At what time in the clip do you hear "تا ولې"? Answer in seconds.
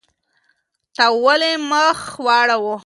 0.95-1.51